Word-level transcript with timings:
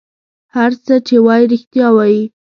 هر 0.55 0.71
څه 0.85 0.93
چې 1.07 1.15
وایي 1.25 1.45
رېښتیا 1.51 1.87
وایي. 1.93 2.23